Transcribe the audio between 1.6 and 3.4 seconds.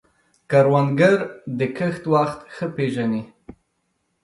کښت وخت ښه پېژني